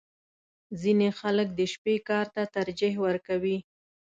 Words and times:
•ځینې 0.81 1.09
خلک 1.19 1.47
د 1.53 1.61
شپې 1.73 1.95
کار 2.09 2.25
ته 2.35 2.41
ترجیح 2.55 2.93
ورکوي. 3.05 3.57